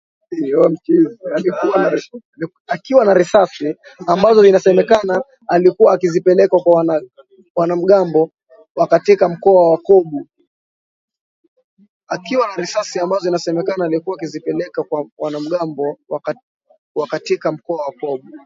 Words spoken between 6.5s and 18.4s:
kwa wanamgambo wa katika mkoa wa Kobu